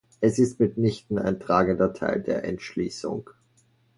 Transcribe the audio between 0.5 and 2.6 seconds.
mitnichten ein tragender Teil der